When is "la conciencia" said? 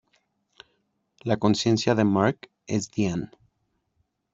1.23-1.93